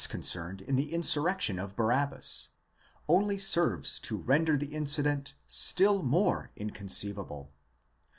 [0.09, 2.47] concerned in the insurrection of Barabbas,?°
[3.07, 5.35] only serves to render the incident.
[5.45, 7.53] still more inconceivable.